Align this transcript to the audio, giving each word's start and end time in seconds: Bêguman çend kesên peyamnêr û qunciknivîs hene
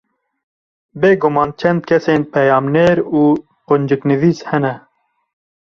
Bêguman 0.99 1.49
çend 1.59 1.81
kesên 1.87 2.21
peyamnêr 2.33 2.97
û 3.19 3.23
qunciknivîs 3.67 4.39
hene 4.49 4.75